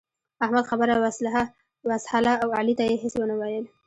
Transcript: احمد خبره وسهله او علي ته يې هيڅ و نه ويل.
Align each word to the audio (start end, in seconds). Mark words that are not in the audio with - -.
احمد 0.43 0.63
خبره 0.71 0.93
وسهله 1.95 2.31
او 2.43 2.49
علي 2.59 2.73
ته 2.79 2.83
يې 2.89 2.95
هيڅ 3.03 3.13
و 3.17 3.23
نه 3.31 3.35
ويل. 3.39 3.65